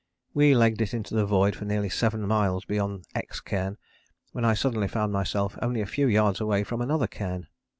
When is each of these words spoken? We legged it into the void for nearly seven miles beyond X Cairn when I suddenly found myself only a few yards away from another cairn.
We 0.33 0.55
legged 0.55 0.81
it 0.81 0.95
into 0.95 1.13
the 1.13 1.27
void 1.27 1.55
for 1.55 1.65
nearly 1.65 1.89
seven 1.89 2.25
miles 2.25 2.65
beyond 2.65 3.05
X 3.13 3.39
Cairn 3.39 3.77
when 4.31 4.43
I 4.43 4.55
suddenly 4.55 4.87
found 4.87 5.13
myself 5.13 5.59
only 5.61 5.79
a 5.81 5.85
few 5.85 6.07
yards 6.07 6.41
away 6.41 6.63
from 6.63 6.81
another 6.81 7.05
cairn. 7.05 7.45